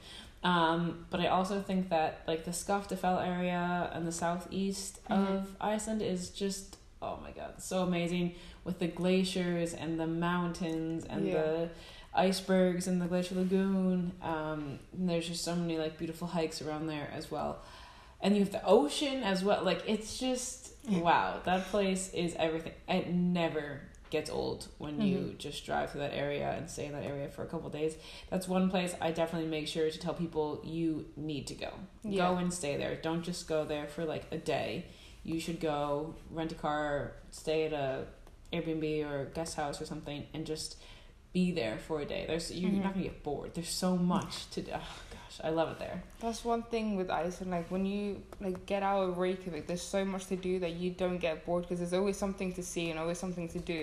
[0.44, 5.18] Um, but I also think that like the Skaftafell area and the southeast Mhm.
[5.38, 11.06] of Iceland is just oh my god, so amazing with the glaciers and the mountains
[11.06, 11.34] and Yeah.
[11.42, 11.70] the
[12.16, 14.14] icebergs and the glacier lagoon.
[14.22, 17.60] Um, there's just so many like beautiful hikes around there as well.
[18.22, 19.64] And you have the ocean as well.
[19.64, 22.74] Like it's just wow, that place is everything.
[22.88, 25.38] It never gets old when you Mhm.
[25.40, 27.96] just drive through that area and stay in that area for a couple days.
[28.30, 31.72] That's one place I definitely make sure to tell people you need to go.
[32.04, 32.30] Yeah.
[32.30, 32.96] Go and stay there.
[32.96, 34.86] Don't just go there for like a day.
[35.24, 38.06] You should go rent a car, stay at a
[38.54, 40.78] Airbnb or guest house or something, and just
[41.36, 42.24] be there for a day.
[42.32, 42.84] There's you're Mhm.
[42.86, 43.50] not gonna get bored.
[43.56, 44.72] There's so much to do.
[44.74, 45.98] Oh gosh, I love it there.
[46.24, 47.52] That's one thing with Iceland.
[47.58, 48.04] Like when you
[48.46, 51.64] like get out of Reykjavik, there's so much to do that you don't get bored
[51.64, 53.82] because there's always something to see and always something to do,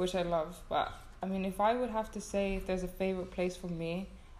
[0.00, 0.50] which I love.
[0.74, 0.88] But
[1.22, 3.92] I mean, if I would have to say if there's a favorite place for me,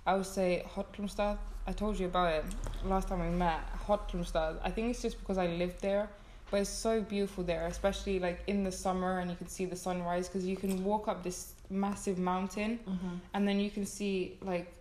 [0.07, 1.37] I would say Hallormsstað.
[1.71, 2.45] I told you about it
[2.93, 4.53] last time we met, Hallormsstað.
[4.69, 6.09] I think it's just because I lived there,
[6.51, 9.77] but it's so beautiful there, especially like in the summer, and you can see the
[9.77, 13.15] sunrise because you can walk up this massive mountain, Mm-hmm.
[13.35, 14.73] and then you can see like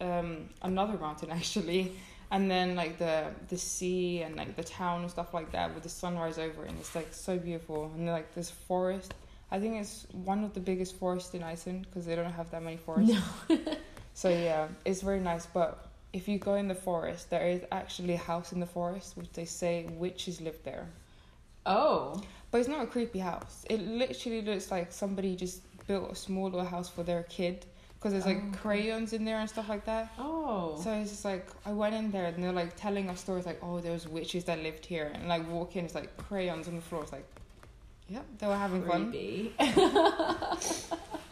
[0.00, 1.92] um, another mountain actually,
[2.30, 5.82] and then like the the sea and like the town and stuff like that with
[5.82, 7.90] the sunrise over it, and it's like so beautiful.
[7.94, 9.14] And then, like this forest.
[9.50, 12.62] I think it's one of the biggest forests in Iceland because they don't have that
[12.62, 13.14] many forests.
[13.48, 13.56] No.
[14.16, 15.44] So yeah, it's very nice.
[15.46, 19.16] But if you go in the forest, there is actually a house in the forest
[19.16, 20.86] which they say witches live there.
[21.66, 22.20] Oh.
[22.50, 23.64] But it's not a creepy house.
[23.68, 28.12] It literally looks like somebody just built a small little house for their kid because
[28.12, 28.56] there's like Oh.
[28.62, 30.12] crayons in there and stuff like that.
[30.18, 30.78] Oh.
[30.82, 33.60] So it's just like I went in there and they're like telling us stories like,
[33.62, 36.76] oh, there was witches that lived here, and like walk in, it's like crayons on
[36.76, 37.02] the floor.
[37.02, 37.26] It's like,
[38.08, 39.12] yep, they were having fun.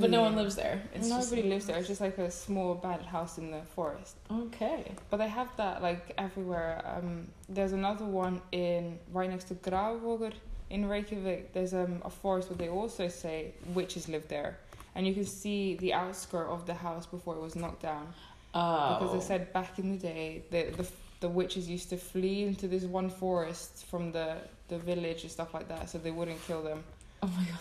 [0.00, 0.80] But no one lives there.
[0.94, 1.76] It's just- Nobody lives there.
[1.78, 4.16] It's just like a small abandoned house in the forest.
[4.30, 4.92] Okay.
[5.10, 6.82] But they have that like everywhere.
[6.84, 10.32] Um, there's another one in right next to Grafarvogur
[10.70, 11.52] in Reykjavik.
[11.52, 14.58] There's um, a forest where they also say witches live there,
[14.94, 18.06] and you can see the outskirt of the house before it was knocked down.
[18.54, 18.98] Oh.
[18.98, 20.86] Because they said back in the day the the
[21.20, 24.36] the witches used to flee into this one forest from the
[24.68, 26.84] the village and stuff like that, so they wouldn't kill them.
[27.22, 27.58] Oh my god.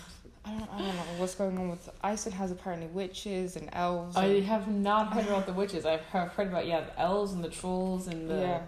[0.48, 4.16] I don't, I don't know what's going on with Iceland has apparently witches and elves.
[4.16, 5.86] I and- have not heard about the witches.
[5.86, 8.62] I've heard, heard about yeah the elves and the trolls and the yeah.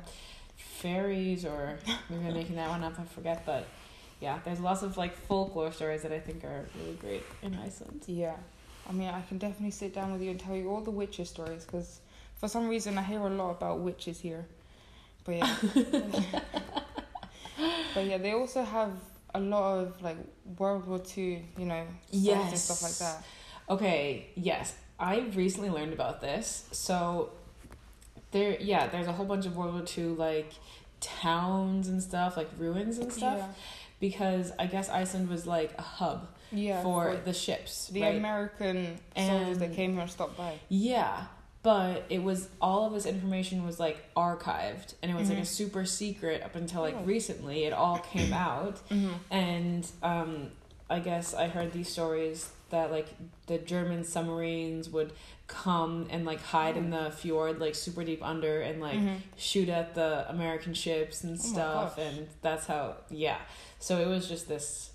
[0.58, 1.78] fairies or
[2.10, 3.00] maybe I'm making that one up.
[3.00, 3.66] I forget, but
[4.20, 8.04] yeah, there's lots of like folklore stories that I think are really great in Iceland.
[8.08, 8.36] Yeah,
[8.88, 11.30] I mean, I can definitely sit down with you and tell you all the witches
[11.30, 12.02] stories because
[12.36, 14.46] for some reason I hear a lot about witches here.
[15.24, 15.56] But yeah,
[17.94, 18.92] but yeah, they also have
[19.34, 20.18] a lot of like
[20.58, 23.24] World War Two, you know, songs and stuff like that.
[23.70, 24.76] Okay, yes.
[25.00, 26.66] I recently learned about this.
[26.72, 27.32] So
[28.32, 30.52] there yeah, there's a whole bunch of World War II like
[31.00, 33.42] towns and stuff, like ruins and stuff.
[34.00, 37.88] Because I guess Iceland was like a hub Yeah, yeah for, for the ships.
[37.88, 38.16] the right?
[38.16, 40.54] American soldiers that came here and stopped by.
[40.70, 41.26] Yeah,
[41.62, 45.42] but it was all of this information was like archived, and it was like a
[45.42, 45.48] Mhm.
[45.48, 47.04] super secret up until like Oh.
[47.04, 47.66] recently.
[47.66, 49.14] It all came out, Mm-hmm.
[49.30, 50.52] and um,
[50.90, 53.08] I guess I heard these stories that like
[53.48, 55.12] the German submarines would
[55.48, 59.16] come and like hide in the fjord, like super deep under, and like mm-hmm.
[59.36, 63.38] shoot at the American ships and Oh stuff, and that's how yeah.
[63.80, 64.89] So it was just this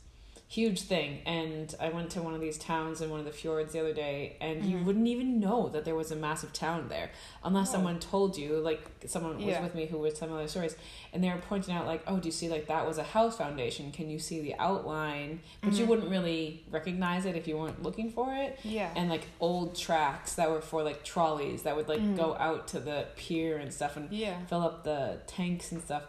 [0.54, 3.72] huge thing, and I went to one of these towns in one of the fjords
[3.72, 4.84] the other day, and you Mhm.
[4.84, 7.10] wouldn't even know that there was a massive town there
[7.42, 7.72] unless Oh.
[7.72, 8.58] someone told you.
[8.60, 9.62] Like someone was Yeah.
[9.62, 10.76] with me who was telling other stories,
[11.12, 13.36] and they were pointing out like, oh, do you see like that was a house
[13.36, 13.90] foundation?
[13.90, 15.40] Can you see the outline?
[15.60, 15.88] But you Mhm.
[15.88, 18.92] wouldn't really recognize it if you weren't looking for it Yeah.
[18.94, 22.16] and like old tracks that were for like trolleys that would like Mhm.
[22.16, 24.44] go out to the pier and stuff and yeah.
[24.46, 26.04] fill up the tanks and stuff.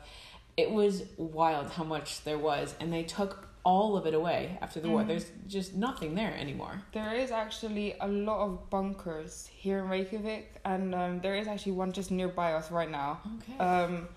[0.58, 4.80] It was wild how much there was, and they took all of it away after
[4.80, 5.01] the war.
[5.01, 5.08] Mhm.
[5.08, 6.84] There's just nothing there anymore.
[6.93, 11.73] There is actually a lot of bunkers here in Reykjavik, and um, there is actually
[11.73, 13.19] one just nearby us right now.
[13.38, 13.58] Okay.
[13.58, 14.08] Um,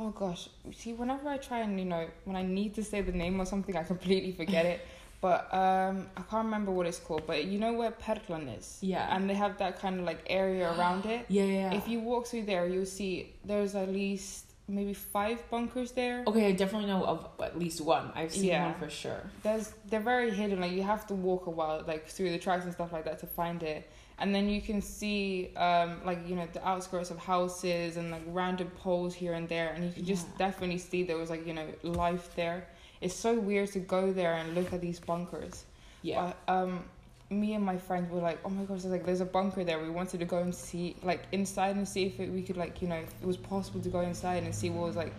[0.00, 3.12] oh gosh, see, whenever I try and you know when I need to say the
[3.12, 4.80] name or something, I completely forget it.
[5.22, 7.26] But um, I can't remember what it's called.
[7.26, 9.16] But you know where Perlan is, yeah.
[9.16, 11.24] and they have that kind of like area around it.
[11.30, 11.44] yeah.
[11.44, 11.74] yeah.
[11.74, 16.24] If you walk through there, you'll see there's at least maybe five bunkers there.
[16.26, 18.10] okay, I definitely know of at least one.
[18.14, 18.66] I've seen Yeah.
[18.70, 19.22] one for sure.
[19.42, 20.60] There's they're very hidden.
[20.60, 23.18] Like you have to walk a while, like through the tracks and stuff like that
[23.20, 23.88] to find it.
[24.18, 28.22] And then you can see, um, like you know, the outskirts of houses and like
[28.28, 30.46] random poles here and there, and you can just Yeah.
[30.48, 32.66] definitely see there was like you know life there.
[33.00, 35.64] It's so weird to go there and look at these bunkers.
[36.02, 36.32] Yeah.
[36.46, 36.84] But, um,
[37.30, 39.78] me and my friends were like, oh my gosh, there's like there's a bunker there.
[39.80, 42.80] We wanted to go and see like inside and see if it, we could like
[42.82, 45.12] you know if it was possible to go inside and see what was like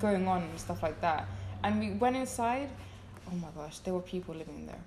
[0.00, 1.26] going on and stuff like that.
[1.62, 2.68] And we went inside.
[3.32, 4.80] Oh my gosh, there were people living there.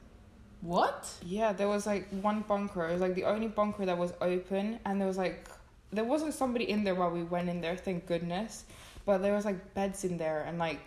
[0.62, 1.10] what?
[1.24, 2.88] Yeah, there was like one bunker.
[2.88, 5.48] It was like the only bunker that was open, and there was like
[5.92, 7.76] there wasn't somebody in there while we went in there.
[7.78, 8.66] Thank goodness.
[9.06, 10.82] But there was like beds in there and like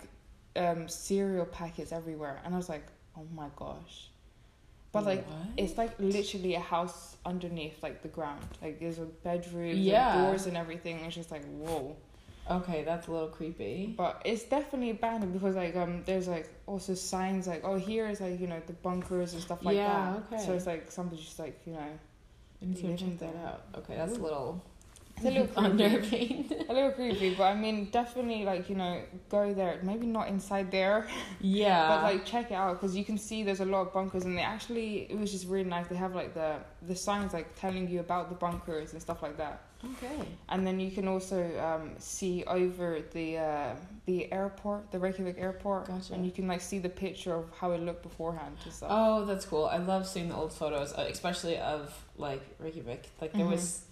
[0.57, 4.10] um cereal packets everywhere, and I was like, oh my gosh.
[4.93, 5.37] But like What?
[5.57, 8.45] it's like literally a house underneath like the ground.
[8.61, 10.19] Like there's a bedroom, Yeah.
[10.19, 10.97] and doors and everything.
[11.01, 11.97] It's just like whoa.
[12.51, 13.95] okay, that's a little creepy.
[13.97, 18.21] But it's definitely abandoned because like um there's like also signs like oh here is
[18.21, 20.35] like you know the bunkers and stuff like Yeah, that.
[20.35, 20.45] okay.
[20.47, 21.79] So it's like somebody just like you know
[22.63, 23.63] I need to check that out.
[23.79, 24.63] Okay, that's a little
[25.25, 25.85] it's a little creepy.
[25.85, 26.67] unnerving.
[26.69, 27.35] a little creepy.
[27.35, 29.79] But I mean definitely like you know go there.
[29.83, 31.07] Maybe not inside there,
[31.41, 31.89] yeah.
[31.97, 34.37] but like check it out because you can see there's a lot of bunkers and
[34.37, 35.87] they actually it was just really nice.
[35.89, 36.57] They have like the
[36.87, 39.63] the signs like telling you about the bunkers and stuff like that.
[39.83, 40.29] Okay.
[40.51, 45.87] And then you can also um, see over the uh, the airport, the Reykjavik airport,
[45.89, 46.13] Gotcha.
[46.13, 48.91] and you can like see the picture of how it looked beforehand and stuff.
[48.93, 49.65] Oh, that's cool.
[49.65, 53.09] I love seeing the old photos, uh, especially of like Reykjavik.
[53.23, 53.53] Like there Mhm.
[53.53, 53.85] was,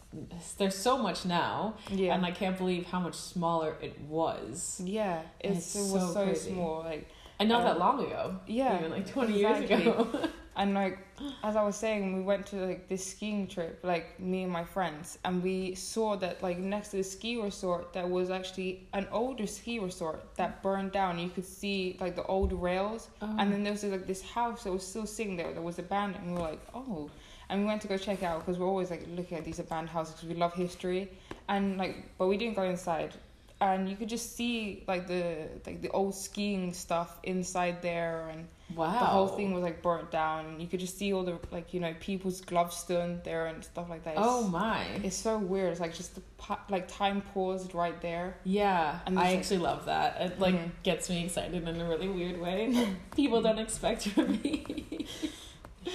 [0.59, 5.21] there's so much now, yeah, and I can't believe how much smaller it was, yeah,
[5.41, 8.37] it's, It's it was so so, small, like and not that Um, long ago.
[8.47, 10.09] yeah, even like twenty years ago.
[10.61, 10.99] And like
[11.45, 14.65] as I was saying, we went to like this skiing trip, like me and my
[14.65, 19.07] friends, and we saw that like next to the ski resort there was actually an
[19.13, 21.17] older ski resort that burned down.
[21.21, 24.73] You could see like the old rails, and then there was like this house that
[24.73, 26.25] was still sitting there that was abandoned.
[26.25, 27.09] And we were like, oh,
[27.49, 29.91] and we went to go check out because we're always like looking at these abandoned
[29.91, 31.11] houses because we love history,
[31.49, 33.15] and like but we didn't go inside.
[33.61, 38.47] And you could just see like the like the old skiing stuff inside there, and
[38.77, 41.41] wow, the whole thing was like burnt down and you could just see all the
[41.51, 44.85] like you know people's gloves still in there and stuff like that it's, Oh my.
[45.03, 46.23] it's so weird it's like just the
[46.69, 50.21] like time paused right there Yeah, And I there's, like- actually love that.
[50.21, 50.71] It like Mhm.
[50.85, 52.95] gets me excited in a really weird way.
[53.17, 55.07] People don't expect from me.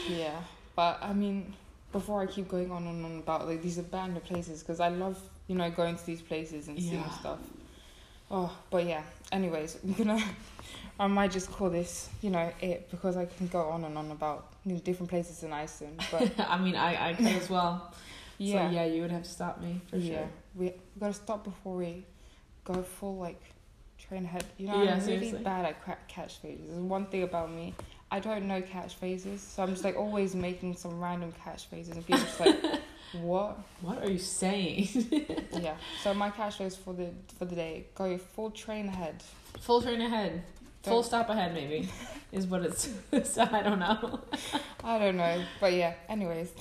[0.10, 0.42] yeah
[0.76, 1.54] but i mean
[1.92, 5.20] before i keep going on and on about like these abandoned places because i love
[5.48, 7.10] you know going to these places and seeing Yeah.
[7.12, 7.40] stuff
[8.32, 10.24] oh but yeah anyways we're gonna
[11.00, 14.12] i might just call this you know it because i can go on and on
[14.12, 17.94] about you know, different places in iceland but I mean, I I could as well.
[18.38, 20.30] yeah So yeah, you would have to stop me for yeah, sure.
[20.56, 22.06] we, we gotta stop before we
[22.64, 23.42] go full like
[24.00, 24.44] train head.
[24.58, 25.76] You know, Yeah, I'm really bad at
[26.10, 26.68] catchphrases.
[26.68, 27.74] There's one thing about me,
[28.13, 32.23] I don't know catchphrases, so I'm just like always making some random catchphrases, and people
[32.23, 32.58] just like,
[33.21, 33.58] what?
[33.82, 34.88] What are you saying?
[35.67, 35.76] Yeah.
[36.04, 39.15] So my catchphrase for the for the day: go full train ahead.
[39.62, 40.43] Full train ahead.
[40.84, 41.89] Full Don't- stop ahead, maybe,
[42.32, 42.89] is what it's.
[43.34, 44.19] so I don't know.
[44.84, 45.93] I don't know, but yeah.
[46.10, 46.52] Anyways,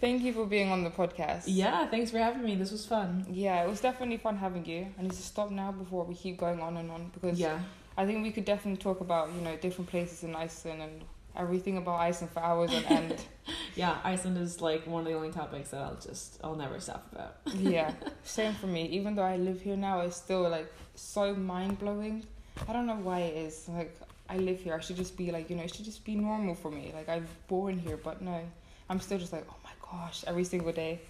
[0.00, 1.42] thank you for being on the podcast.
[1.46, 2.54] Yeah, thanks for having me.
[2.56, 3.26] This was fun.
[3.30, 4.86] Yeah, it was definitely fun having you.
[4.98, 7.58] I need to stop now before we keep going on and on because Yeah.
[7.96, 11.02] I think we could definitely talk about, you know, different places in Iceland and
[11.36, 13.16] everything about Iceland for hours on end.
[13.76, 17.06] Yeah, Iceland is like one of the only topics that I'll just I'll never stop
[17.12, 17.36] about.
[17.54, 17.92] yeah,
[18.24, 18.86] same for me.
[18.86, 22.24] Even though I live here now, it's still like so mind blowing.
[22.66, 23.68] I don't know why it is.
[23.68, 23.94] Like
[24.30, 26.54] I live here, I should just be like, you know, it should just be normal
[26.54, 26.90] for me.
[26.94, 28.40] Like I'm born here, but no,
[28.88, 31.00] I'm still just like, oh my gosh, every single day.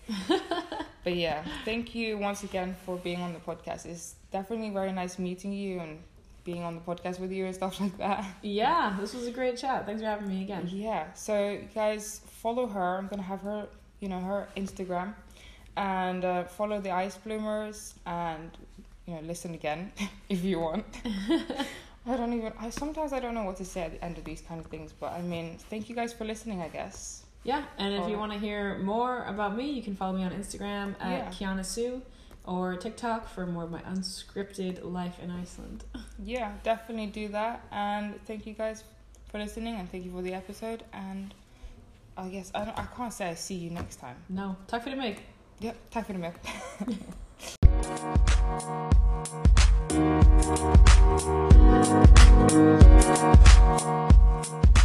[1.05, 3.87] but yeah, thank you once again for being on the podcast.
[3.87, 6.01] It's definitely very nice meeting you and
[6.47, 8.25] being on the podcast with you and stuff like that.
[8.43, 9.85] Yeah, this was a great chat.
[9.85, 10.67] Thanks for having me again.
[10.73, 11.13] Yeah.
[11.13, 12.97] So guys, follow her.
[12.99, 13.67] I'm gonna have her,
[14.01, 15.09] you know, her Instagram,
[15.77, 18.51] and uh, follow the Ice Bloomers, and
[19.07, 19.93] you know, listen again
[20.31, 20.87] if you want.
[22.09, 22.53] I don't even.
[22.61, 24.67] I sometimes I don't know what to say at the end of these kind of
[24.67, 26.63] things, but I mean, thank you guys for listening.
[26.63, 27.25] I guess.
[27.43, 30.33] Yeah, and if you want to hear more about me, you can follow me on
[30.33, 31.31] Instagram at Yeah.
[31.31, 32.03] Kyana Sue
[32.47, 35.85] or TikTok for more of my unscripted life in Iceland.
[36.23, 37.65] Yeah, definitely do that.
[37.71, 38.85] And thank you guys
[39.31, 40.83] for listening and thank you for the episode.
[40.93, 41.35] And
[42.17, 44.17] I guess I, I can't say I see you next time.
[44.29, 45.23] No, Time for the mic.
[45.61, 46.35] Yep, Time for the mic.